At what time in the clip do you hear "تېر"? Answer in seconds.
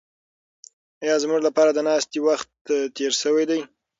2.95-3.11